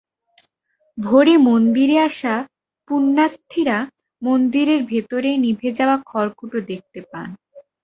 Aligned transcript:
ভোরে 0.97 1.35
মন্দিরে 1.47 1.97
আসা 1.99 2.35
পুণ্যার্থীরা 2.87 3.77
মন্দিরের 4.21 4.81
ভেতরে 4.83 5.29
নিভে 5.37 5.69
যাওয়া 5.71 5.97
খড়কুটো 6.05 6.57
দেখতে 6.71 6.99
পান। 7.11 7.29